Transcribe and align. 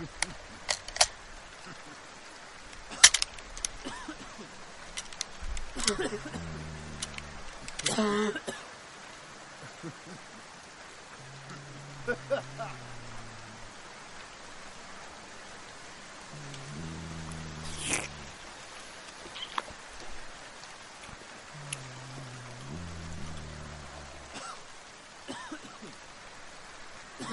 Ha 0.00 0.06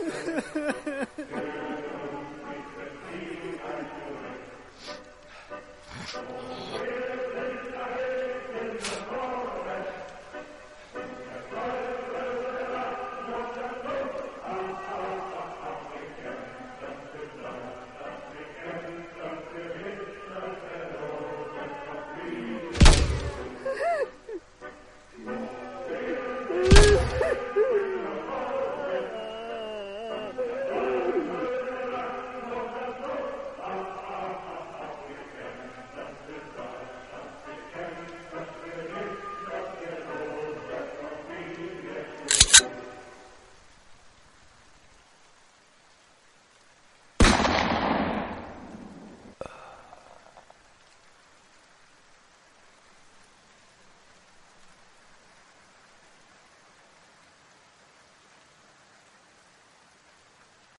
Thank 0.00 1.08
you. 6.88 6.97